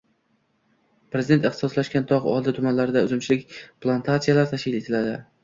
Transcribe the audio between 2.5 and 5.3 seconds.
tumanlarida uzumchilik plantatsiyalari tashkil etiladi